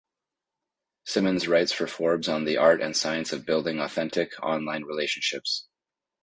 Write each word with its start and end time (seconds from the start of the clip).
Simmons 1.05 1.47
writes 1.47 1.71
for 1.71 1.85
Forbes 1.85 2.27
on 2.27 2.43
the 2.45 2.57
art 2.57 2.81
and 2.81 2.97
science 2.97 3.31
of 3.31 3.45
building 3.45 3.79
authentic, 3.79 4.31
online 4.41 4.83
relationships. 4.83 5.67